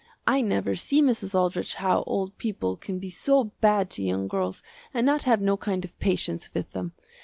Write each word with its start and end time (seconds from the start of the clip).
I 0.25 0.41
never 0.41 0.73
see 0.73 0.99
Mrs. 0.99 1.35
Aldrich 1.35 1.75
how 1.75 2.01
old 2.07 2.35
people 2.39 2.75
can 2.75 2.97
be 2.97 3.11
so 3.11 3.51
bad 3.61 3.91
to 3.91 4.03
young 4.03 4.27
girls 4.27 4.63
and 4.95 5.05
not 5.05 5.25
have 5.25 5.43
no 5.43 5.57
kind 5.57 5.85
of 5.85 5.99
patience 5.99 6.51
with 6.55 6.71
them. 6.71 6.93